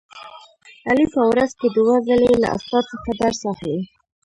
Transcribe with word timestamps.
علي 0.87 1.05
په 1.13 1.21
ورځ 1.29 1.51
کې 1.59 1.67
دوه 1.75 1.95
ځلې 2.07 2.31
له 2.41 2.47
استاد 2.55 2.83
څخه 2.91 3.09
درس 3.21 3.39
اخلي. 3.51 3.79